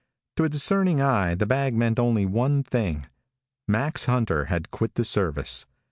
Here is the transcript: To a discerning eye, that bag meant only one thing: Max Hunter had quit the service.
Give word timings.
To 0.37 0.45
a 0.45 0.49
discerning 0.49 0.99
eye, 0.99 1.35
that 1.35 1.45
bag 1.45 1.75
meant 1.75 1.99
only 1.99 2.25
one 2.25 2.63
thing: 2.63 3.05
Max 3.67 4.05
Hunter 4.05 4.45
had 4.45 4.71
quit 4.71 4.95
the 4.95 5.05
service. 5.05 5.67